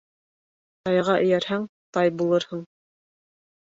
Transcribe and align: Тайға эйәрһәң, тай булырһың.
Тайға 0.87 1.17
эйәрһәң, 1.25 1.67
тай 1.99 2.15
булырһың. 2.23 2.65